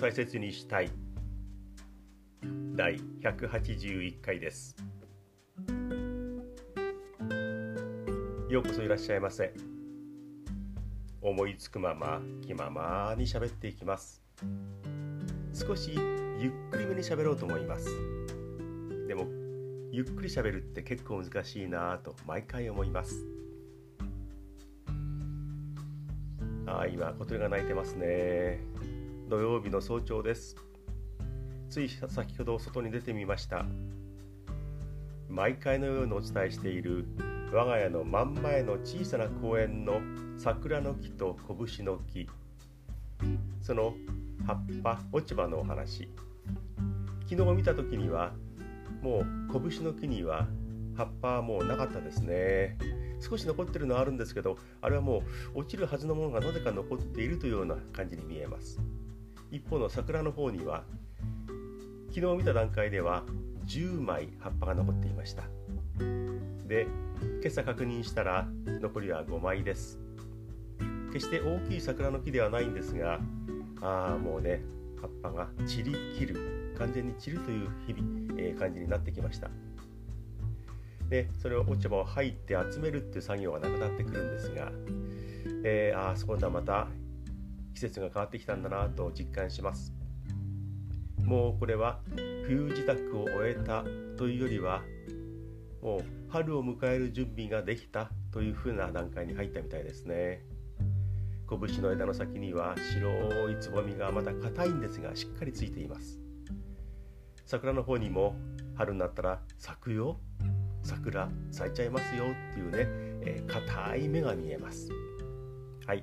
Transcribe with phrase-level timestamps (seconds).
[0.00, 0.92] 大切にしたい。
[2.76, 4.76] 第181回です。
[8.48, 9.52] ようこそいらっしゃいませ。
[11.20, 14.22] 思いつくまま気ままに喋っていきます。
[15.52, 15.90] 少し
[16.38, 17.88] ゆっくりめに喋ろうと思います。
[19.08, 19.26] でも
[19.90, 23.26] ゆっくり喋るって結構難しいなぁと毎回思います。
[26.68, 28.60] あ今小鳥が鳴いてますね。
[29.28, 30.56] 土曜日の早朝です。
[31.68, 33.66] つい先ほど外に出てみました。
[35.28, 37.04] 毎回のようにお伝えしている
[37.52, 40.00] 我が家の真ん前の小さな公園の
[40.38, 42.26] 桜の木と拳の木。
[43.60, 43.92] その
[44.46, 46.08] 葉っぱ落ち葉のお話。
[47.28, 48.32] 昨日見た時には
[49.02, 49.26] もう
[49.70, 50.48] 拳の木には
[50.96, 52.78] 葉っぱはもうなかったですね。
[53.20, 55.22] 少し残ってるのはあるんですけどあれはも
[55.54, 58.80] う落ちるはずのものがなぜか残っているというような感じに見えます。
[59.50, 60.84] 一方の桜の方には
[62.14, 63.24] 昨日見た段階では
[63.66, 65.44] 10枚葉っぱが残っていました。
[66.66, 66.86] で
[67.42, 69.98] 今朝確認したら残りは5枚です。
[71.12, 73.18] 決して大きい桜の木ではないんですが
[73.80, 74.60] ああもうね
[75.00, 79.48] 葉っぱが散り切る完全に散るという日々、えー、感じになってきました。
[81.08, 84.70] でそれを落ち葉を入って集めるっていう作業がなくなってくるんですが、
[85.64, 86.88] えー、ああそこではまた
[87.78, 89.92] 季節が変わってきたんだなと実感します。
[91.22, 92.00] もうこれは
[92.44, 93.84] 冬支度を終えた
[94.16, 94.82] というよりは
[95.80, 100.42] もう春を迎える準備ができたというふうな段階に入ったみたいですね。
[101.48, 106.18] 拳の枝の先には白いつぼみがまだ硬いんですがしっかりついています。
[107.46, 108.34] 桜の方にも
[108.74, 110.18] 春になったら咲くよ。
[110.82, 112.78] 桜咲いちゃいますよっていうね、
[113.24, 114.88] えー、い芽が見えます。
[115.86, 116.02] はい。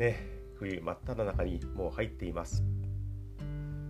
[0.00, 0.16] ね
[0.58, 2.64] 冬真っ只中にもう入っています。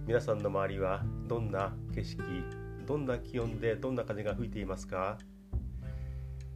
[0.08, 2.20] 皆さんの周りはどんな景色
[2.84, 5.18] どんな気温でどんな風が吹いていますか？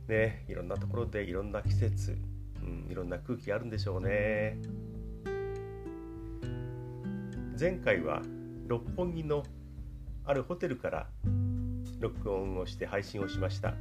[0.09, 2.19] ねいろんなところでいろんな季節、
[2.63, 4.59] うん、いろんな空気あるんでしょうね。
[7.59, 8.23] 前回は
[8.67, 9.45] 六本木の
[10.25, 11.07] あるホテルから
[12.01, 13.75] 録音をして配信をしました。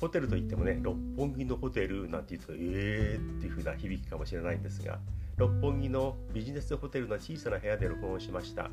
[0.00, 4.98] ホテルといってもね六本木のホテルなんて言うとえーっていう風な響きかもしれないんですが
[5.36, 8.70] 六本木のビジネスホテルの小さな部屋で録音しました。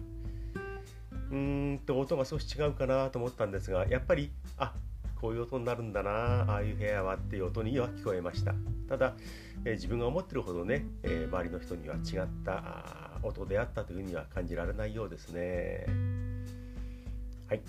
[1.31, 4.73] うーんと音が少し違うかなと思ったんですがやっぱりあ
[5.19, 6.11] こういう音になるんだな
[6.51, 8.53] ああいう部屋はっていう音には聞こえました。
[8.87, 9.15] ただ、
[9.63, 15.87] えー、自分が思ってるほどね、えー、周りの人には違った音であったというふうには感じられないようですね。
[17.47, 17.61] はい。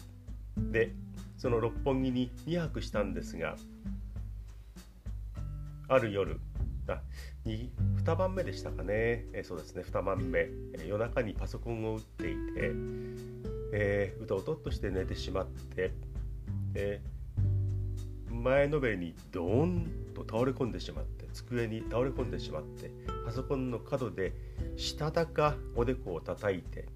[0.58, 0.92] で
[1.36, 3.56] その六本木に2泊したんですが
[5.88, 6.40] ある夜
[6.88, 7.00] あ
[7.44, 7.68] 2,
[8.04, 12.72] 2番目でしたかね、えそうですね2番目、え夜中にパソコンを打っていて、
[13.72, 15.92] えー、うとうとっとして寝てしまって、
[16.74, 17.00] え
[18.30, 22.90] 前のめりにドーンと倒れ込んでしまって机に倒れ込んでしまって
[23.24, 24.32] パソコンの角で
[24.76, 26.86] したたかおでこを叩いて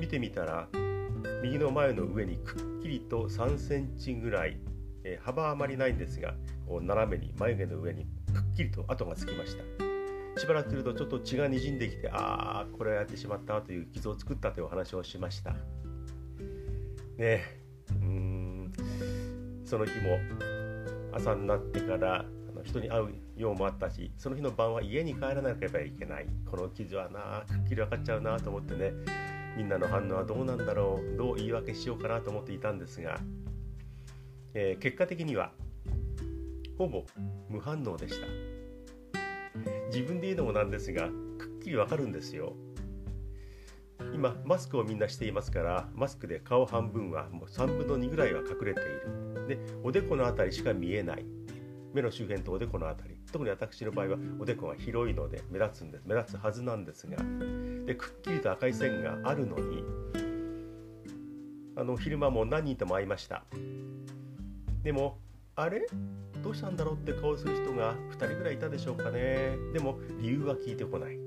[0.00, 0.68] 見てみたら
[1.42, 4.58] 右の前の上にくっきりと3センチぐらい、
[5.04, 6.34] えー、幅あまりないんですが
[6.66, 9.88] こう斜めに眉毛の上にくっきりと跡がつきました。
[10.38, 15.54] しばらくするとちょっと血がにじんできてああこれはやってしまったという傷を作ったというお話をしました。
[17.16, 17.42] ね
[18.00, 18.72] うん。
[19.64, 20.18] その日も
[21.12, 22.24] 朝になってから
[22.64, 26.26] 人に会うようもあったしその日の晩は家に帰らなければいけない。
[26.48, 28.92] この記事はなくっきり分かっちゃうなと思ってね
[29.58, 33.18] みんなの反応はどうなんだろうどう言い訳しようかなと思っていたんですが、
[34.54, 35.50] えー、結果的には
[36.78, 37.04] ほぼ
[37.48, 38.26] 無反応でした。
[39.88, 41.08] 自分で言うのもなんですが
[41.38, 42.54] くっきりわかるんですよ。
[44.14, 49.44] 今マスクをみんなしていますからマスクで顔半分はもう3分の2ぐらいは隠れている。
[49.48, 51.26] でおでこの辺りしか見えない。
[51.92, 53.18] 目の周辺とおでこの辺り。
[53.32, 57.16] 特に私の場合はおでこが広いので目立つんです目立つはずなんですが
[57.88, 59.82] でくっきりと赤い線があるのに
[61.74, 63.44] あの昼間も何人とも会いました。
[64.82, 65.16] でも
[65.56, 65.86] あれ？
[66.42, 69.56] どうしたんだろうって顔する人が2人ぐらいいたでしょうかね。
[69.72, 71.18] でも理由は聞いてこない。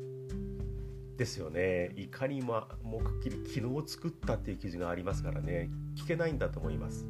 [1.18, 1.94] ですよね。
[1.96, 5.72] いかにももうくっきり昨日作ったっていう記事がありますからね。
[5.96, 7.08] 聞けないんだと思います。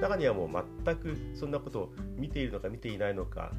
[0.00, 3.52] 中にはもう全くそんなことを見ているのか見ていないのか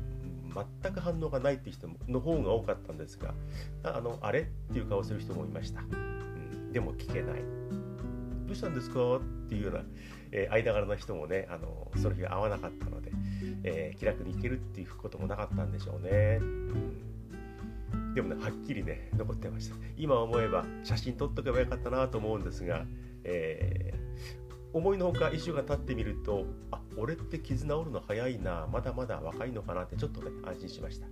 [0.81, 3.33] 全く反応がないっていう人の方が多かったんですが
[3.83, 4.43] あのあれっ
[4.73, 7.41] ていう顔する人もいました、うん、でも聞けない。
[8.47, 9.81] どうしたんですかっていうような、
[10.33, 13.11] えー、間柄の人もねあのその日は会わなかったので、
[13.63, 19.75] えー、気楽に行けるっていうこともなかったんでしょうね、うん、でもねはっきりね残ってました。
[19.95, 22.83] 今思えば写真撮っとけばよかったなと思うんですが、
[23.23, 24.10] えー、
[24.73, 31.07] 思いのほか1週間経ってみるとあ俺って傷治るの早いなまだまだ若いのかなってちょっとね安心しました。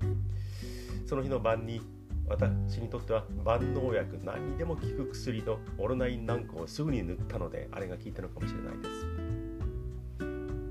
[1.06, 1.82] その日の晩に
[2.28, 9.08] 私にとっては万能薬何にでも効く薬のオロナイン軟膏をすぐに塗ったのであれが効いたのかもしれないです。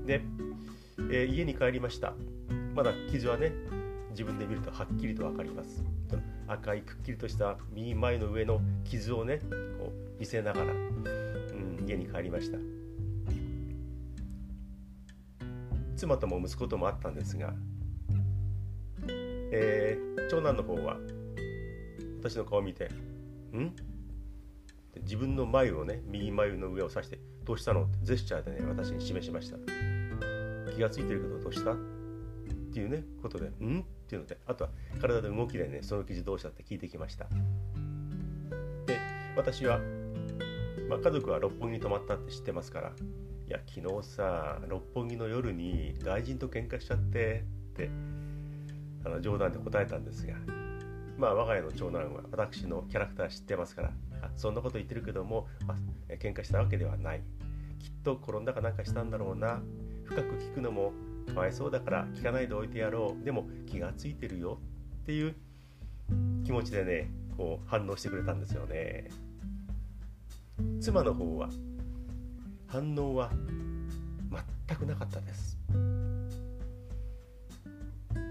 [0.05, 0.21] で、
[1.11, 2.13] えー、家に帰りました。
[2.73, 3.51] まだ傷はね
[4.11, 5.83] 自分で見るとはっきりと分かります。
[6.47, 9.39] 赤いくっきりとした右前の上の傷をね
[9.77, 12.78] こう見せながら、うん、家に帰りました。
[15.99, 17.53] 妻とも息子ともあったんですが、
[19.51, 20.97] えー、長男の方は
[22.21, 22.89] 私の顔を見て
[23.53, 23.71] 「ん?」っ
[24.93, 29.57] て自分の眉をね右眉の上を指して「どうしたの?」ってジェスチャーでね私に示しました
[30.73, 31.73] 気が付いてるけどどうした？
[31.73, 31.75] っ
[32.71, 34.69] ていうねことで「ん?」っていうのであとは
[35.01, 36.49] 体の動きでねその記事どうした？
[36.49, 37.25] って聞いてきました
[38.85, 38.97] で
[39.35, 39.79] 私は、
[40.87, 42.93] まあ、家族は六本木に泊まったって知ってますから
[43.49, 47.43] いや昨日さ六本木の夜に外人と喧嘩しちゃって
[47.73, 47.89] って
[49.03, 50.35] あの冗談で答えたんですが
[51.17, 53.91] まあ我が家の長男は私のキャラクター知ってますから
[54.35, 57.21] そんなこと言ってるけども、まあ、喧嘩したわけではない。
[57.79, 59.61] きっと転んだかなんかしたんだろうな。
[60.05, 60.93] 深く聞くのも
[61.33, 63.23] かわいそうだから聞かないでおいてやろう。
[63.23, 64.59] でも気がついてるよ。
[65.03, 65.35] っていう
[66.45, 69.09] 気持ちでねこう反応してくれたんですよね。
[70.81, 71.49] 妻の方は
[72.69, 73.31] 反応は
[74.67, 75.57] 全くなかったです。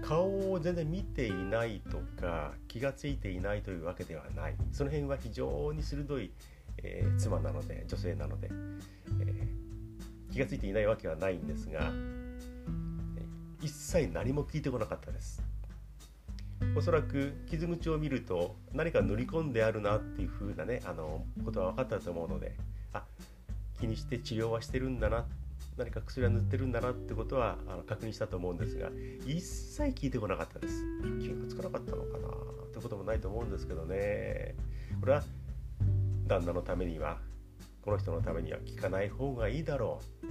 [0.01, 4.55] 顔を全然見ていないとか気が付いていないというわけではない。
[4.71, 6.31] その辺は非常に鋭い、
[6.77, 11.91] えー、妻なので女性なので、えー、気が付いていないわけはないんですが
[13.61, 15.43] 一切何も聞いてこなかったです。
[16.77, 22.55] おそらく傷口を見ると何か塗り込んであるなっていう風なねあのことは分かったと思うので
[23.79, 25.25] 気にして治療はしてるんだな
[25.77, 28.89] 何か薬は塗ってるんだなってことはあの確認したと思うんですが
[29.25, 30.83] 一切聞いてこなかったです。
[31.21, 34.55] 気がつかなかったのかなってこともないと思うんですけどね。
[34.99, 35.23] これは
[36.27, 37.19] 旦那のためには
[37.81, 40.25] この人のためには聞かない方がいいだろう。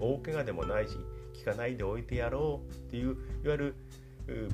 [0.00, 0.96] 大怪我でもないし
[1.34, 3.74] 聞かないでおいてやろうっていういわゆる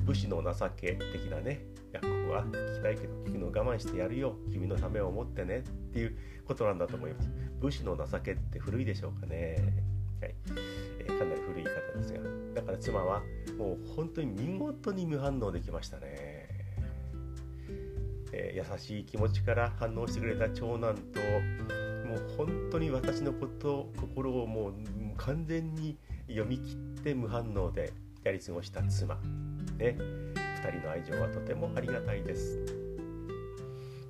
[0.05, 1.61] 武士の情け的なね
[1.97, 4.35] やここは聞きたいけど聞くの我慢してやるよ。
[4.51, 5.57] 君のためを思ってね。
[5.57, 5.61] っ
[5.93, 7.29] ていうことなんだと思います。
[7.59, 9.57] 武士の情けって古いでしょうかね。
[10.21, 10.35] はい。
[10.99, 12.37] えー、かなり古い言い方ですが。
[12.55, 13.21] だから妻は
[13.57, 16.03] もう本当に見事に無反応できましたね、
[18.31, 21.19] えー、優しい気持ちから反応してくれた長男と
[22.07, 24.73] もう本当に私のこと心をもう
[25.17, 25.97] 完全に
[26.27, 27.93] 読み切って無反応で
[28.23, 29.15] やり過ごした妻。
[29.77, 29.97] ね。
[30.71, 32.59] 人の愛情はとてもありがたいです。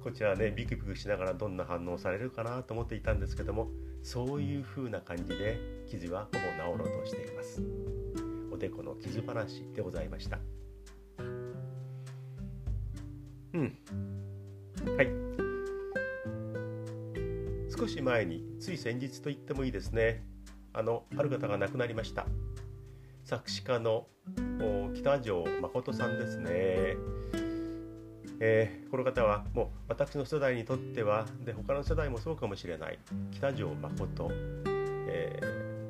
[0.04, 3.70] こちらねビクビクしながらどんな反応されるかなと思っていたんですけども
[4.04, 6.40] そういう風な感じで傷はほぼ
[6.78, 7.62] 治ろうとしています。
[8.52, 10.40] おでこの傷話でございました。
[13.54, 13.78] うん。
[14.96, 15.08] はい。
[17.78, 20.24] 少し前につい先日と言ってもいいですね。
[20.74, 22.28] あのある方が亡くなりました。
[23.28, 24.08] 作詞家の
[24.96, 26.48] 北条誠さんですね。
[28.40, 32.98] えー、この方はもう私の世代にとってはで他の世代もそうかもしれない
[33.32, 34.32] 北条誠、
[35.10, 35.42] え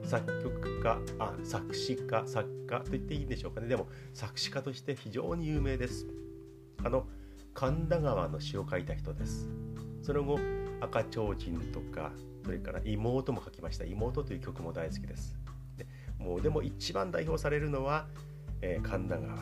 [0.04, 3.68] ー、作曲家あ作詞家作家と言っていいんでしょうかね。
[3.68, 6.08] でも作詞家として非常に有名です。
[6.84, 7.06] あの
[7.54, 9.48] 神田川の詩を書いた人です。
[10.02, 10.40] その後
[10.82, 12.14] 赤ちょうちんとか
[12.44, 13.86] それから妹も書きました。
[13.86, 15.37] 妹という曲も大好きです。
[16.20, 18.08] もうでも一番代表されるのは、
[18.62, 19.38] えー、神田川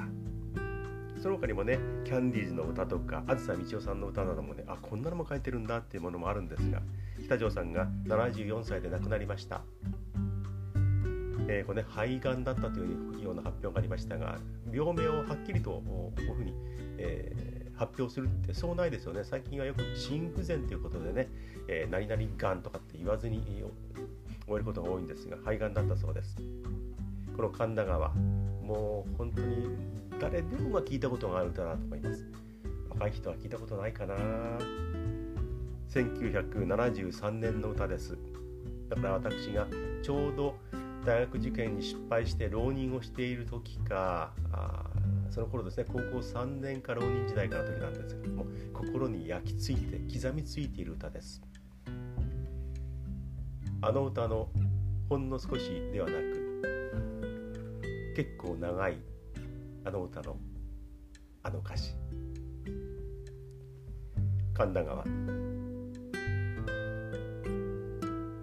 [1.22, 6.82] その他にもねキャンディーズの歌とかあずさみちおさんの歌などもねあこんなのも書いてるんだっていうものもあるんですが
[7.25, 9.62] 北条さんが74歳で亡くなりました。
[11.48, 14.39] えー、これね肺がんだったというような発表がありましたが
[14.72, 16.53] 病名をはっきりとこういうふうに、
[16.98, 21.29] えー、発表するってそうないですよね最近はよく心不全ということでね、
[21.67, 23.63] えー、何々がんとかって言わずに
[24.48, 26.38] 終えることが多いんですが肺がんだったそうです。
[27.36, 29.70] この神田川もう本当に
[30.20, 32.25] 誰でもが聞いたことがある歌だと思います。
[32.90, 34.16] 若い人は聞いたことないかな。
[35.90, 38.18] 1973年の歌です。
[38.90, 39.68] だから私が
[40.04, 40.56] ちょうど
[41.06, 44.86] 大学受験に失敗して浪人をしている時かあ
[45.30, 51.42] その頃ですね高校3年か浪人時代からの時なんですけども心に焼き付いて刻みついている歌です。
[53.88, 54.50] あの歌の
[55.10, 56.63] ほんの少しではなく
[58.15, 58.98] 結構長い
[59.86, 60.38] あの歌の
[61.44, 61.94] あの歌詞。
[64.56, 65.04] 神田川。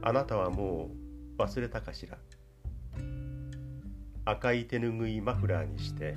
[0.03, 0.93] あなたはも
[1.37, 2.19] う忘れたかしら。
[4.25, 6.15] 赤い手ぬぐいマフラーにして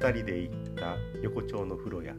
[0.00, 2.14] 二人で行った横丁の風呂屋。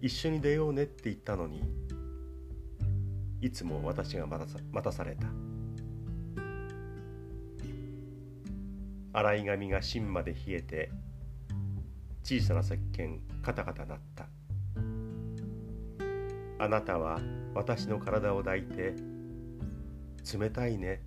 [0.00, 1.62] 一緒に出ようねって言ったのに
[3.40, 5.28] いつも私が待たさ待たされた。
[9.12, 10.90] 洗い髪が芯まで冷えて
[12.22, 14.26] 小さな石鹸カタカタ鳴った。
[16.60, 17.20] あなたは
[17.54, 18.94] 私の体を抱いて
[20.38, 21.00] 冷たいね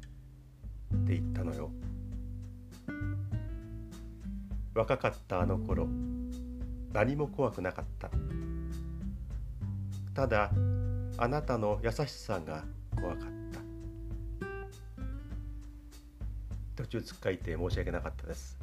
[0.96, 1.70] って言ったのよ。
[4.74, 5.88] 若かったあの頃
[6.94, 8.10] 何も怖くなかった。
[10.14, 10.52] ただ
[11.24, 12.64] あなたの優しさが
[13.00, 13.60] 怖かった。
[16.76, 18.58] 途中つっかいて申し訳なかったです。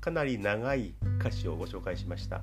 [0.00, 2.42] かなり長い歌詞をご紹介しました。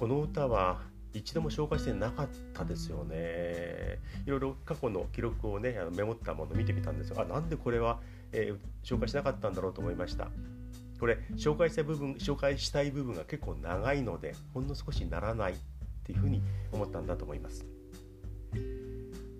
[0.00, 0.80] この歌は
[1.14, 4.00] 一度も紹介してなかったですよね。
[4.26, 8.00] いろいろ過去の記録をねあのメモったものを見てみたんですがあなんでこれは、
[8.32, 10.26] えー、紹介しなかったんだろうと思いました。
[10.98, 15.56] これ紹介した部分紹介したい部分が結構長いのでほんの少しならないっ
[16.02, 16.42] ていうふうに
[16.72, 17.64] 思ったんだと思います。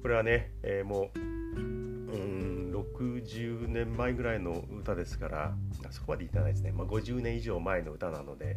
[0.02, 5.54] これはね、えー、もううん60年前ぐらいの歌ですから
[5.90, 8.57] そこまで言ってないですね、まあ、50年以上前の歌なので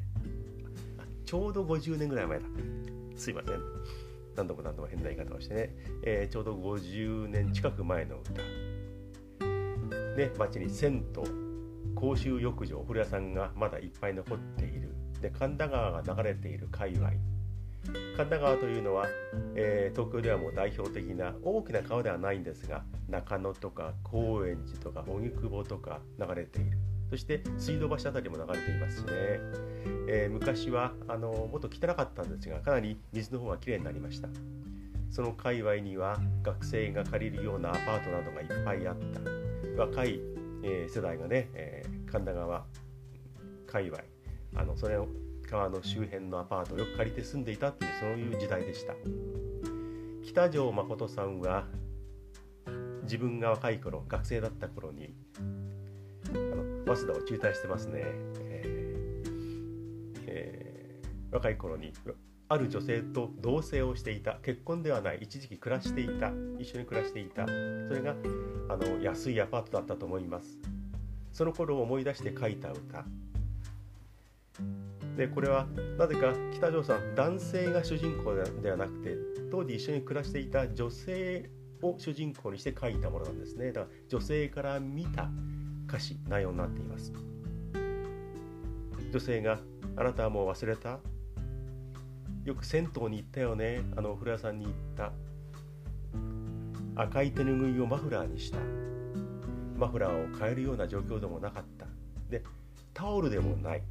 [1.26, 2.46] ちょうど50年ぐらい前だ。
[3.16, 3.60] すいません。
[4.36, 8.42] 何度も何度も変な言い方をしてね、えー、ちょうど50年近く前の歌。
[10.18, 14.94] ね街に銭湯公衆浴場お風呂屋さんがまだいっぱい残っている。
[15.20, 17.12] で神田川が流れている界隈。
[18.18, 19.08] 神田川というのは、
[19.56, 26.78] えー、東京ではもう代表的な大きな川ではないんですが中野とか高円寺とか荻窪とか流れている。
[27.10, 29.12] そして水道橋あたりも流れていますしね、
[30.08, 34.28] えー、昔はあのもっと汚かったんですがかなり水の方がきれいになりました。
[35.12, 38.98] その界隈には学生が借りるようなアパートなどがいっぱいあっ
[39.76, 39.82] た。
[39.82, 40.20] 若い、
[40.64, 42.66] えー、世代がね、え、神田川
[43.68, 44.00] 界隈
[44.56, 45.08] あのそれを
[45.46, 48.94] 川の周辺のアパートをよく借りて住んでいたっていうそういう時代でした。
[50.24, 51.66] 北条誠さんは
[53.04, 55.14] 自分が若い頃学生だった頃に
[56.30, 58.02] あの早稲田を中退してますね、
[58.40, 61.94] えーえー、若い頃に
[62.48, 64.40] ある女性と同棲をしていた。
[64.44, 66.32] 結婚ではない一時期暮らしていた。
[66.60, 67.46] 一緒に暮らしていた。
[67.46, 68.16] それが
[68.70, 70.60] あの安いアパートだったと思います。
[71.32, 73.06] その頃を思い出して書いた歌。
[75.18, 79.16] でこれはなぜか北条さん男性が主人公ではなくて
[79.52, 81.50] 当時一緒に暮らしていた女性
[81.82, 83.72] を主人公にして書いたものなんですね。
[83.72, 85.30] だから女性から見た
[85.88, 87.14] 歌詞内容になっています。
[89.12, 89.60] 女性が
[89.96, 91.00] 「あなたはもう忘れた?」
[92.44, 93.82] よく銭湯に行ったよね？
[93.96, 95.14] あのお風呂屋さんに行った。
[96.98, 98.58] 赤い手ぬぐいをマフラーにした。
[99.78, 101.88] マフラーを変えるような状況でもなかった。
[102.30, 102.44] で
[102.94, 103.84] タオルでもない。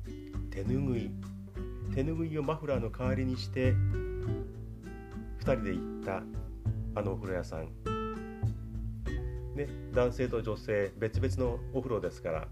[0.55, 1.11] 手ぬぐい
[1.97, 6.23] 手ぬぐいをマフラーの代わりにして2人で行った
[6.95, 7.69] あのお風呂屋さん。
[9.57, 12.49] ね、男性と女性別々のお風呂ですから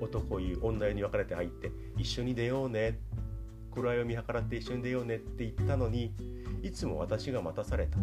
[0.00, 2.98] 男湯女湯に分かれて入って一緒に出ようね。
[3.70, 5.16] 頃合いを見計らって一緒に出ようね。
[5.16, 6.12] って言ったのに
[6.62, 7.98] いつも私が待たされた。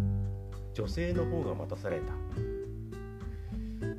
[0.73, 2.13] 女性の方が待たされた。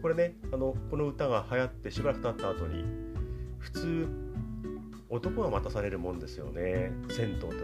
[0.01, 2.85] これねあのこの歌が流行ってしばらく経った後に
[3.59, 4.09] 普通
[5.15, 6.93] 男が待たされるもんですよね。
[7.09, 7.55] 銭湯とか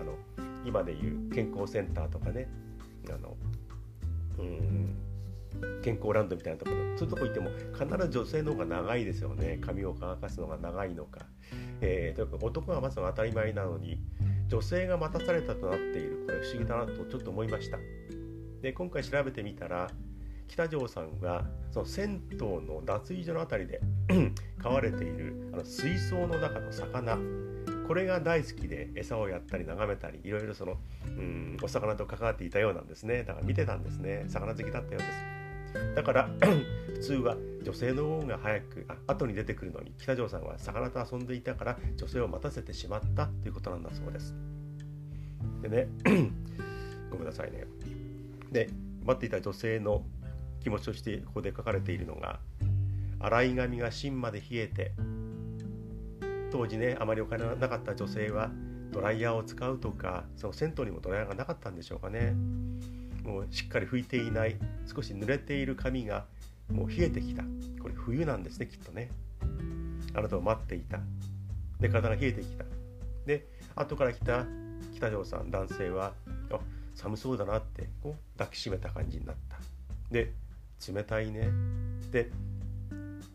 [0.00, 0.18] あの
[0.66, 2.46] 今でいう健康センターとかね。
[3.08, 3.36] あの
[4.38, 4.96] うん
[5.82, 6.98] 健康ランドみたいなところ。
[6.98, 9.58] そういうとこ行っても必ず女性の方が長いですよね。
[9.62, 11.20] 髪を乾かすのが長いのか、
[11.80, 14.02] えー、というか男が待つのが当たり前なのに
[14.48, 16.24] 女性が待たされたとなっている。
[16.26, 17.78] これ不思議だなとちょっと思いました。
[18.60, 19.90] で今回調べてみたら
[20.50, 23.80] 北条さんがその銭湯の脱衣所の辺りで
[24.60, 27.16] 飼われているあの水槽の中の魚。
[27.86, 30.76] これが大好きで餌をやったり眺めたりいろいろその
[31.06, 33.24] うんお魚と関わっていたようなんですね。
[33.24, 34.24] だから見てたんですね。
[34.28, 35.94] 魚好きだったようです。
[35.94, 36.30] だから
[36.94, 44.34] 普通は女性の方が早くあ後に出てくるのに北条さんは魚と遊んでいたから女性を待たせてしまったということなんだそうです。
[45.62, 45.88] でね
[47.10, 47.66] ごめんなさいね。
[48.50, 48.68] で
[49.04, 50.04] 待っていた女性の
[50.62, 52.40] 気持ちとしてここで書かれているのが
[53.18, 54.92] 洗い髪が芯まで冷えて
[56.50, 58.50] 当時ねあまりお金がなかった女性は
[58.92, 62.34] ドライヤーを使うとかその銭湯にもドライヤーがなかったんでしょうかね。
[63.22, 64.56] もうしっかり拭いていない
[64.92, 66.24] 少し濡れている髪が
[66.72, 67.44] もう冷えてきた。
[67.80, 69.10] これ冬なんですねきっとね。
[70.14, 70.98] あなたを待っていた。
[71.78, 72.64] で体が冷えてきた。
[73.26, 74.46] で後から来た
[74.96, 76.14] 北条さん男性は
[76.50, 76.58] あ
[76.94, 79.56] 寒そうだなってこう抱きしめた感じになった。
[80.10, 80.32] で
[80.88, 81.48] 冷たいね。
[82.06, 82.30] って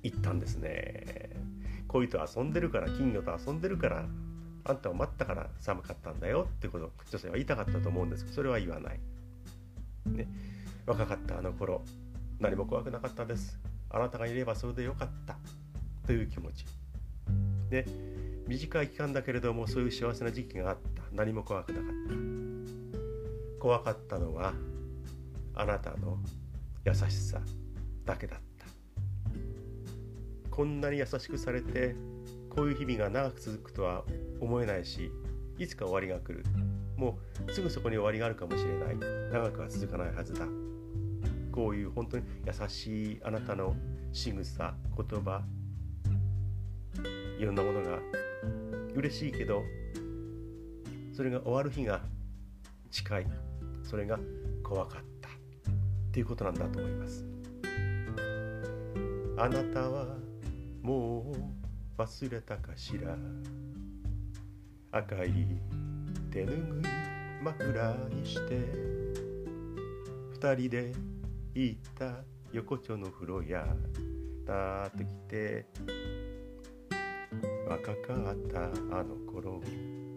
[0.04, 1.30] 言ったんですね。
[1.88, 4.06] 恋と遊んでるから金魚と遊んでるから
[4.66, 6.48] あんたを待ったから寒かったんだよ。
[6.50, 8.24] ってこと女性は言いたかったと思うんです。
[8.26, 9.00] けどそれは言わない、
[10.06, 10.28] ね、
[10.86, 11.84] 若かったあの頃
[12.40, 13.60] 何も怖くなかったです。
[13.90, 15.38] あなたがいればそれでよかった。
[16.06, 16.66] という気持ち。
[17.70, 17.86] で
[18.48, 21.04] 短い期間だけれどもそういう幸せな時期があった。
[21.14, 22.16] 何も怖くなかった。
[23.60, 24.54] 怖かったのは
[25.56, 26.20] あなたの
[26.86, 27.42] 優しさ
[28.06, 28.66] だけだった。
[30.52, 31.96] こんなに優しくされて
[32.50, 34.04] こういう日々が長く続くとは
[34.40, 35.12] 思えないし
[35.58, 36.46] いつか終わりが来る。
[36.96, 38.98] もうすぐそこに終わりがあるかもしれない。
[39.32, 40.46] 長くは続かないはずだ。
[41.52, 43.76] こういう本当に優しいあなたの
[44.14, 45.42] 仕草言葉。
[47.40, 48.00] いろんなものが
[48.94, 49.64] 嬉しいけど
[51.14, 52.02] それが終わる日が
[52.92, 53.28] 近い。
[53.84, 54.20] それが
[54.64, 55.15] 怖かった。
[56.16, 57.26] っていうことなんだと思います。
[59.38, 60.16] あなたは
[60.82, 61.36] も
[61.98, 63.18] う忘れたかしら。
[64.94, 65.46] 赤い
[66.32, 66.90] 手ぬぐい
[67.44, 68.66] 枕にして。
[70.32, 70.94] 二人で
[71.54, 73.68] 行った横丁の風呂や
[74.46, 75.66] だーってきて。
[77.68, 78.64] 若かった
[78.98, 79.62] あの頃。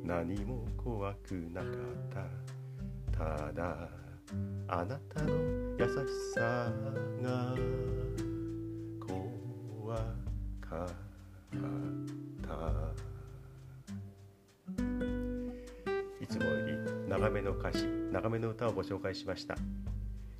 [0.04, 1.72] 何も怖くなかっ
[3.10, 3.18] た。
[3.18, 3.88] ただ
[4.68, 5.90] あなたの優し
[6.34, 6.72] さ
[7.22, 7.54] が
[9.06, 9.96] 怖
[10.60, 10.88] かっ
[12.42, 12.48] た。
[16.20, 16.72] いつもより
[17.08, 19.54] 長めの歌詞長めの歌をご紹介しました。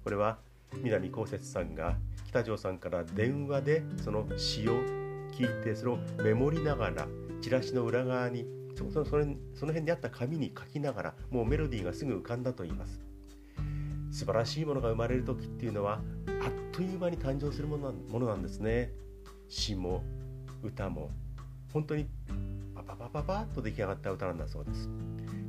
[0.03, 0.38] これは
[0.83, 1.96] 南こうせつさんが
[2.27, 4.83] 北条さんから電話でその詩を
[5.31, 7.07] 聞いてそれをメモりながら
[7.40, 8.44] チラシの裏側に
[8.77, 9.07] そのその
[9.55, 13.08] その辺にあった紙に書きながらもうメロディーがすぐ浮かんだと言います。
[14.18, 18.90] 素晴らしいものが生まれる時っていうのはあっという間に誕生するものものなんですね。
[19.48, 20.02] 詩も
[20.61, 21.12] 歌も
[21.72, 22.09] 本当に
[22.74, 24.88] パパパパパッと出来上がった歌なんだそうです。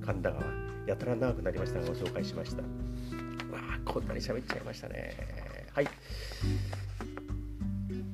[0.06, 0.44] 神田川
[0.86, 2.62] やたら長くなりましたがご紹介しました。
[2.62, 2.68] わ
[3.76, 5.16] あこんなに喋っちゃいましたね。
[5.74, 5.86] はい。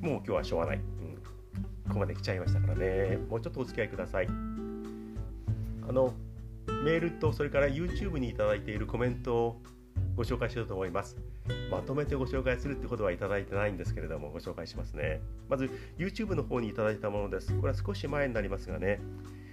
[0.00, 0.82] もう今日はしょうがない、うん、
[1.86, 3.18] ここまで来ちゃいましたからね。
[3.28, 4.26] もうちょっとお付き合いください。
[4.26, 4.30] あ
[5.92, 6.14] の
[6.82, 9.62] メールとそれから YouTube にいいているコメントを
[10.16, 11.16] ご紹介しようと思います。
[11.70, 15.20] まとめてご紹介するってことはいただいてないんですけれども、ご紹介しますね。
[15.48, 17.54] まず、YouTube の方にいただいたものです。
[17.54, 19.00] これは少し前になりますがね、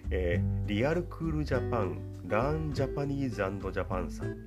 [0.10, 4.38] えー、リアルクールジャパン、ランジャパニーズジャパンさん。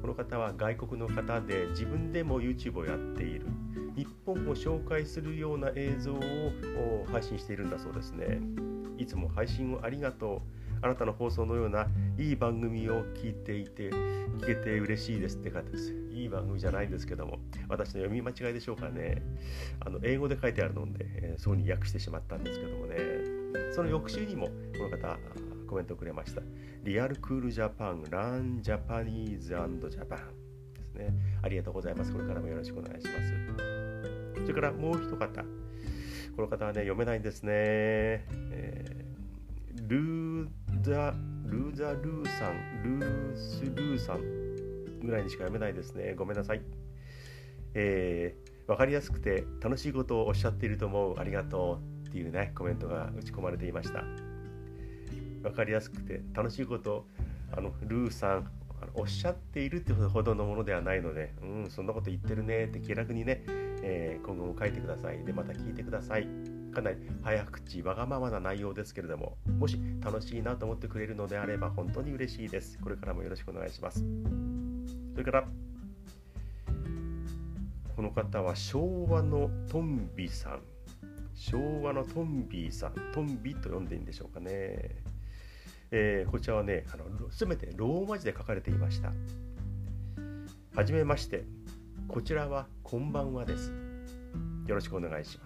[0.00, 3.46] この方は外国の方で自分でも YouTube をやっている。
[3.94, 6.20] 日本を紹介するような映像を
[7.10, 8.40] 配信しているんだそうですね。
[8.98, 10.65] いつも配信をありがとう。
[10.82, 11.86] あなたの放送のような
[12.18, 15.92] いい番組を聞いていて聞けて嬉しいですって方です。
[16.12, 19.22] いい番組じゃないんですけども私の読み間違いでしょうかね。
[19.80, 22.96] あの英語で書いてあるので、えー、そうに訳してしまったんですけどもね。
[23.72, 24.52] その翌週にもこ
[24.84, 25.18] の方
[25.66, 26.42] コメントをくれました。
[26.84, 29.58] リアルクールジャパンランジャパニーズジャ
[30.06, 31.12] パンですね。
[31.42, 32.12] ありがとうございます。
[32.12, 33.46] これからもよろしくお願いします。
[34.42, 35.44] それからもう一方
[36.36, 40.48] この方はね読めないんですね、えー、ルー
[40.86, 41.12] ザ・
[41.46, 44.20] ルーザ・ルーさん、ルース・ルーさん
[45.04, 46.14] ぐらいにしか読めないですね。
[46.14, 46.62] ごめんなさい。
[47.74, 51.18] えー、分かりやすくて楽しいことをおっしゃっていると思う。
[51.18, 54.04] ありがとうっていうね、コメントが打ち込まれていました。
[55.42, 57.08] 分かりやすくて楽しいこと
[57.50, 58.50] あのルーさん
[58.94, 63.42] おっしゃっているってほどのものではないので、うん、そんなこと言ってるねって気楽にね、
[63.82, 65.24] えー、今後も書いてください。
[65.24, 66.55] で、また聞いてください。
[66.76, 72.78] かなり早口わがままな内容ですけれどももし楽しいなと思ってくれるのであれば本当に嬉しいです。
[72.80, 74.04] これからもよろしくお願いします。
[75.12, 75.44] それから
[77.96, 80.60] この方は昭和のトンビさん。
[81.32, 82.92] 昭和のトンビさん。
[83.14, 84.50] トンビと呼んでいいんでしょうかね、
[85.90, 89.14] えー、こちらはねあの全てローマ字で書かれていました。
[90.74, 91.44] はじめまして。
[92.06, 93.72] こちらはこんばんはです。
[94.66, 95.45] よろしくお願いしま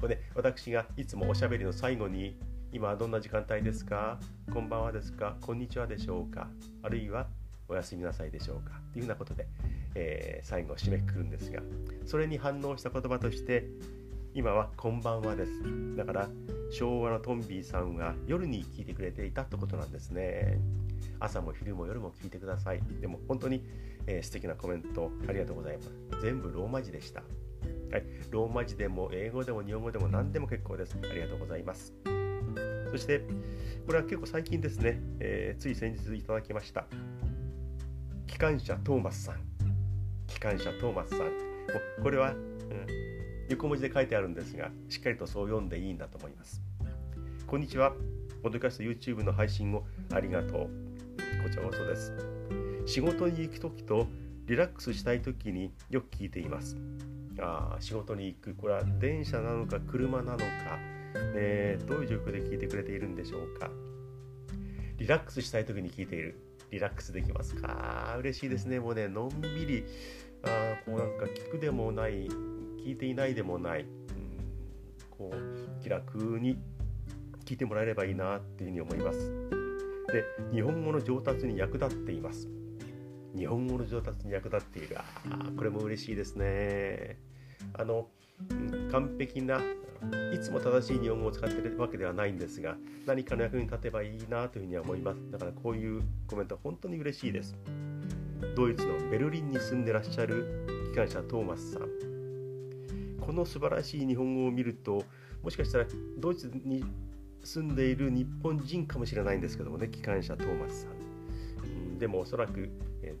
[0.00, 2.34] これで私がいつもおしゃべりの最後に
[2.72, 4.18] 今どんな時間帯ですか？
[4.50, 5.36] こんばんはですか？
[5.42, 6.48] こんにちはでしょうか？
[6.82, 7.26] あるいは
[7.68, 8.80] おやすみなさいでしょうか？
[8.94, 9.46] というようなことで、
[9.94, 11.60] えー、最後締めくくるんですが
[12.06, 13.66] それに反応した言葉として
[14.32, 15.52] 今はこんばんはです。
[15.96, 16.30] だから
[16.72, 20.58] 昭和のトンビーさんは夜に聞いてくれていたってことなんですね。
[21.18, 22.80] 朝も昼も夜も聞いてください。
[23.02, 23.66] でも本当に、
[24.06, 25.90] えー、素敵なコメントありがとうございます。
[26.22, 27.22] 全部ローマ字でした。
[27.90, 30.96] はい、ローマ字でも英語でも日本語でも何でも結構です。
[31.02, 31.92] ありがとうございます。
[32.90, 33.20] そして
[33.86, 36.86] これは結構最近ですね、えー、つい先日いただきました。
[38.28, 39.40] 機関車トーマスさん。
[40.28, 41.30] 機関車トーマスさん。
[42.02, 42.86] これは、うん、
[43.48, 46.62] 横文字で書いてあるんですがしっかりとそう読んでいいんだと思います。
[47.46, 47.92] こんにちは。
[48.42, 50.70] ポッドキャスト YouTube の配信をありがとう。
[51.42, 52.12] こちらこそです。
[52.86, 54.06] 仕事に行く時と
[54.46, 56.76] リラックスしたい時によく聞いています。
[57.42, 60.44] あ仕事に行くこれは電車なのか車なのか、
[61.34, 63.70] ね、どういう状況で聞いてくれているんでしょうか。
[64.98, 66.38] リラックスしたい時に聞いている。
[66.70, 68.16] リラックスできますか。
[68.18, 68.78] 嬉しいですね。
[68.78, 69.84] もうねのんびり
[70.42, 73.88] あこうなんか聞くでもない聞いていないでもない、うん、
[75.10, 76.58] こう気楽に
[77.44, 79.32] 聞いてもらえればいいなっていうふうに思います。
[80.12, 82.48] で日本語の上達に役立っています。
[83.36, 84.96] 日本語の上達に役立っている。
[84.98, 85.04] あ
[85.56, 87.18] これも嬉しいですね。
[87.74, 88.08] あの
[88.90, 89.60] 完璧な
[90.32, 95.30] いつも正しい日本語を使ってるわけではないんですが何かの役に立てばいいなというふうには思います。
[95.30, 97.54] だからこういうコメントは本当に嬉しいです。
[98.56, 101.88] ドイツのベルリンに住んでらっしゃる機関車トーマスさん。
[103.20, 105.04] この素晴らしい日本語を見ると
[105.42, 105.86] もしかしたら
[106.18, 106.82] ドイツに
[107.44, 112.70] 住んでいる日本人かもしれないんですけどもね機関車トーマスさん、でもおそらく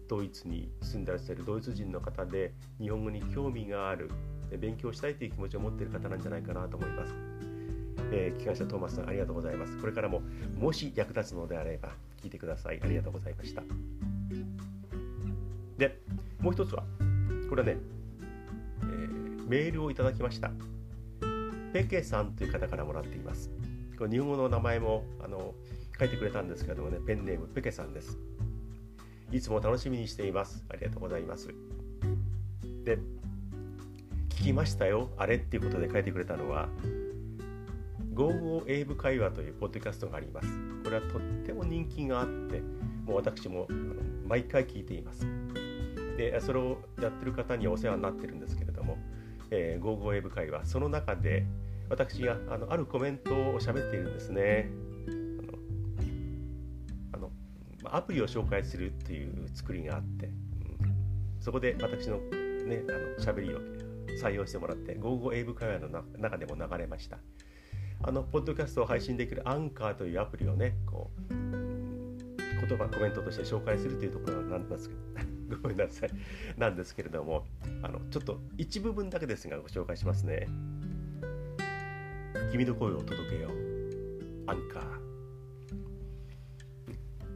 [0.08, 4.10] ドイツに住んでらっしゃるドイツ人の方で日本語に興味がある
[4.56, 7.14] 勉強したいという気持ちを持っている方なんじゃないかなと思います。
[8.12, 9.76] えー、機関車トーマスさんありがとうございます。
[9.78, 10.22] これからも
[10.58, 11.90] もし役立つのであれば
[12.22, 12.80] 聞いてください。
[12.82, 13.62] ありがとうございました。
[15.78, 15.98] で、
[16.40, 16.84] もう一つは、
[17.48, 17.76] これはね、
[18.82, 20.50] えー、メールをいただきました。
[21.72, 23.50] ペケさんという方からもらっています。
[23.96, 25.54] これ日本語の名前もあの
[25.98, 28.18] 書いてくれたんですけどもね、ペンネームペケさんです。
[29.32, 30.64] いつも楽しみにしています。
[30.68, 31.48] ありがとうございます。
[32.84, 32.98] で、
[34.40, 36.70] 聞きましたよ、あれっていうことで書いてくれたのは、
[38.14, 40.48] 55英語会話というポッドキャストがあります。
[40.82, 42.62] これはとっても人気があって、
[43.04, 43.68] もう私も
[44.26, 45.26] 毎回聞いています。
[46.16, 48.96] で、それをやってる方にお世話になってるんですけれども、
[49.50, 51.44] えー、55英語会話、その中で
[51.90, 54.70] 私があのあるコメントを喋っているんですね。
[57.12, 57.30] あの
[57.84, 60.32] アプリを紹介するっていう作りがあって、うん、
[61.40, 62.16] そこで私の
[62.70, 63.79] ね、あの喋りを
[64.18, 67.18] 採用してもらって、55英語会話の中でも流れました。
[68.02, 71.34] あの、ポッドキャストを配信できるアンカーというアプリをね、こう、
[72.66, 76.10] 言葉、コメントとして紹介するというところなんですけど、 ごめんなさい。
[76.56, 77.46] なんですけれども、
[77.82, 80.46] あの、ちょっと一部分だけですがご紹介しますね。
[82.52, 83.52] 君の声を届けよう。
[84.46, 85.00] アンカー。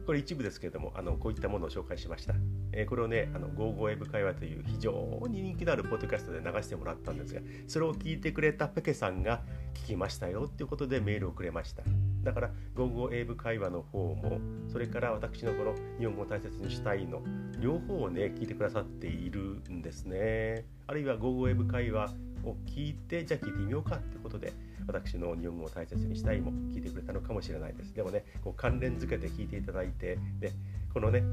[0.05, 2.35] これ一部ですけれども、あのこういったものを紹介しました。
[2.75, 4.91] えー、これをね、あの GoGo エブ会話という非常
[5.29, 9.41] に人気のあるポッドキャストで流してもらったんですが、それを聞いてくれたペケさんが
[9.73, 11.83] 聞きましたよっていうことでメールをくれました。
[12.23, 17.21] だから GoGo 英語会話の方も、それから私のこの日本語を大切にしたいの、
[17.59, 20.65] 両方をね、聞いてくださっているんですね。
[20.87, 24.53] あるいは GoGo 英語会話を聞いて、じゃあ聞いてみようかってことで、
[24.87, 27.93] 私の日本語を大切にしたいも聞いてくれたのかもしれないです。
[27.93, 30.51] でもね、こう関連づけて聞いていただいて、で、
[30.93, 31.23] このね、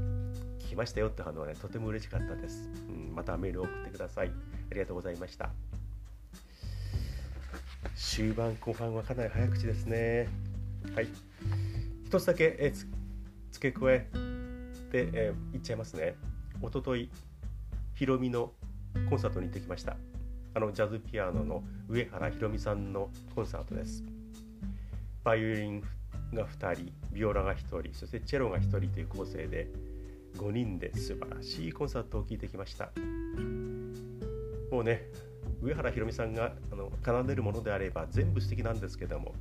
[0.73, 2.67] 聞きましたよって反応はね、とても嬉しかったです。
[2.89, 4.29] うん、またメールを送ってください。
[4.71, 5.51] ありがとうございました。
[7.95, 10.27] 終盤後半はかなり早口ですね。
[10.95, 11.07] はい。
[12.07, 12.73] 一つだけえ
[13.51, 14.07] 付け加え
[14.91, 16.15] て、えー、言っちゃいますね。
[16.59, 17.11] おととい、
[17.93, 18.51] ヒロミの
[19.11, 19.95] コンサートに行ってきました。
[20.55, 24.03] あのジャズピアノの上原ひろみさんのコンサートです。
[25.23, 25.81] バイオリン
[26.33, 29.67] が2人、ビオラが1人、そしてチェロが1人という構成で
[30.37, 32.91] 5人で素晴らしいコンサートを聴いてきました。
[34.71, 35.09] もうね、
[35.61, 39.35] 上原ひろみさんがあの奏でるものであれば全部素敵なんですけども、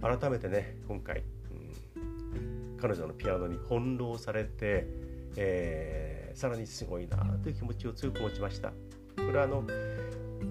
[0.00, 1.22] 改めてね、今回、
[1.96, 4.86] うん、彼女のピアノに翻弄されて、
[5.36, 8.70] えー、さらにすごいなという気持ちを強く持ちました。
[8.70, 8.74] こ
[9.32, 9.64] れはあの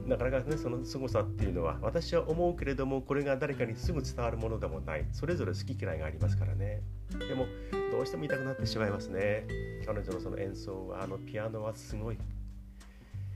[0.07, 5.05] なかなかねその凄さっていうのは私は思うけれどもこれが誰かにすぐ伝わるものでもない。
[5.11, 6.81] それぞれ好き嫌いがありますからね。
[7.17, 7.45] でも
[7.91, 9.45] どうしても痛くなってしまいますね。
[9.85, 12.17] 彼女のその演奏はあのピアノはすごい。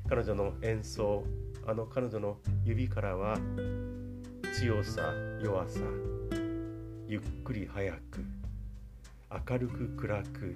[0.08, 1.24] 彼女の演奏
[1.65, 3.38] あの彼女の指からは
[4.54, 5.80] 強さ弱さ。
[7.08, 8.26] ゆっくり速く
[9.50, 10.56] 明るく暗く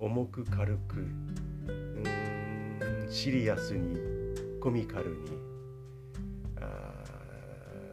[0.00, 4.15] 重く軽くうんシリアスに
[4.66, 5.16] コミカルに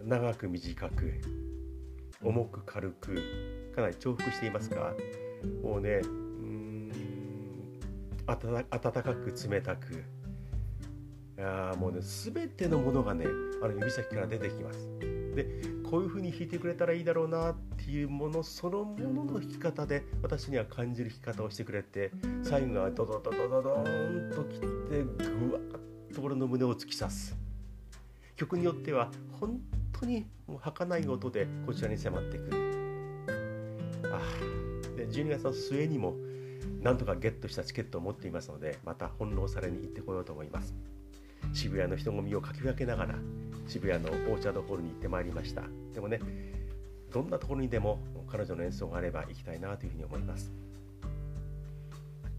[0.07, 1.21] 長く短く
[2.23, 3.15] 重く軽く
[3.75, 4.95] かなり重複していますが
[5.61, 6.91] もうねうん
[8.25, 10.03] 温かく冷たく
[11.37, 13.27] あもうね全てのものがね
[13.61, 14.89] あの指先から出てきます。
[15.35, 15.45] で
[15.87, 22.09] こういうふうに弾いてくれたらいいだろうなっていうものそのものの弾き方で私には感じる弾き方をしてくれて
[22.41, 24.59] 最後はドドドドドーンと切っ
[24.89, 27.35] てぐわっと俺の胸を突き刺す。
[28.35, 29.59] 曲によっては本
[29.91, 33.23] 当にもう儚い音でこちらに迫ってくる。
[34.11, 34.21] あ
[34.95, 36.13] で12月の末にも
[36.81, 40.73] なんとかゲットしたチケットを持っていますのでまた翻弄されに行ってこようと思います。
[41.53, 43.15] 渋谷の人混みをかき分けながら
[43.67, 45.63] 渋谷のオーチャードホールに行ってまいりました。
[45.93, 46.19] でもね
[47.11, 50.51] どんなところにでも彼女の演奏があれば行きたいなというふうに思います。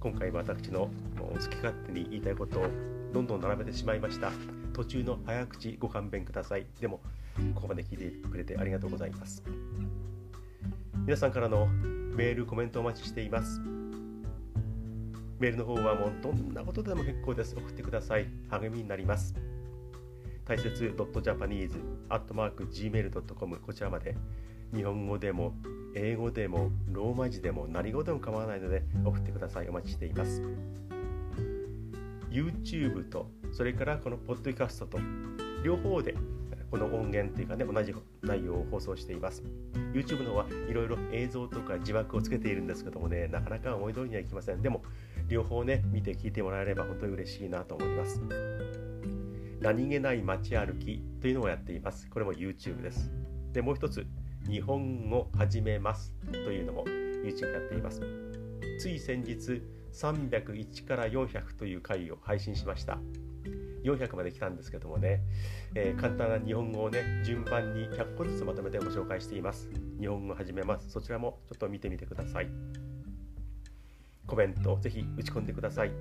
[0.00, 2.66] 今回私の好き勝手に言いたいことを
[3.14, 4.32] どんどん並べてしまいました。
[4.72, 6.66] 途中の早口ご勘弁ください。
[6.80, 7.00] でも
[7.54, 9.44] ここまで聞いてくれてありがとうございます。
[11.06, 11.68] 皆さんからの
[12.16, 13.60] メールコメントお待ちしています。
[15.38, 17.54] メールの方はもうどんなことでも結構です。
[17.56, 18.26] 送ってください。
[18.50, 19.36] 励みになります。
[20.44, 24.16] 大切 .japanese.gmail.com こちらまで。
[24.74, 25.54] 日本語でも
[25.94, 29.68] 英語でもローマ字でも何語でも構わないので送ってください。
[29.68, 30.42] お待ちしています。
[32.34, 34.98] YouTube とそれからこのポッドキャストと
[35.62, 36.16] 両方で
[36.68, 39.44] この音源というかね同じ内容を放送しています。
[39.92, 44.62] YouTube の方はいろいろ映像とか字幕をつけているんですけどもねなかなか思い通りにはいきません。
[44.62, 44.82] でも
[45.28, 48.20] 両方ね見て聞いてもらえれば本当に嬉しいなと思います。
[49.60, 52.10] 何気ない街歩きというのをやっています。
[52.10, 53.12] これも YouTube です。
[53.52, 54.04] でもう一つ
[54.50, 58.02] 日本語始めますというのも YouTube やっています。
[58.80, 59.62] つい先日
[59.94, 62.98] 301から400という回を配信しました。
[63.84, 65.20] 400まで来たんですけどもね、
[65.74, 69.70] えー、簡単な日本語をね順番に100個ずつまとめてご紹介しています。
[70.00, 70.90] 日本語始めます。
[70.90, 72.48] そちらもちょっと見てみてください。
[74.26, 75.92] コメントぜひ打ち込んでください。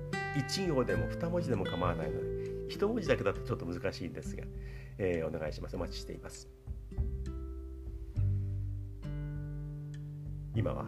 [0.48, 2.26] 1行でも2文字でも構わないので
[2.70, 4.44] 1文字だけだとちょっと難しいんですが、
[4.98, 5.76] えー、お願いします。
[5.76, 6.48] お待ちしています。
[10.56, 10.86] 今は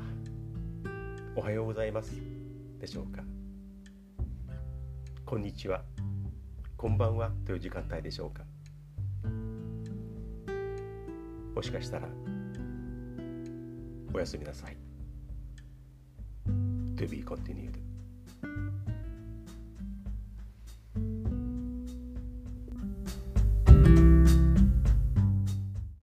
[1.35, 2.36] おはようございます。
[2.79, 3.23] でしょうか？
[5.25, 5.83] こんにちは。
[6.77, 7.31] こんばんは。
[7.47, 8.45] という時間帯でしょうか？
[11.55, 12.09] もしかしたら
[14.13, 14.77] おやすみなさい。
[16.97, 17.86] To be continued